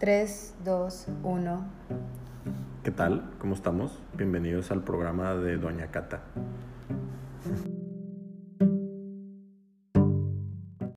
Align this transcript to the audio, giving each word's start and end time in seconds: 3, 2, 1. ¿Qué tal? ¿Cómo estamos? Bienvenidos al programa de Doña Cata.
3, 0.00 0.54
2, 0.64 1.06
1. 1.24 1.64
¿Qué 2.82 2.90
tal? 2.90 3.22
¿Cómo 3.38 3.54
estamos? 3.54 3.98
Bienvenidos 4.16 4.70
al 4.70 4.82
programa 4.82 5.34
de 5.34 5.58
Doña 5.58 5.88
Cata. 5.88 6.22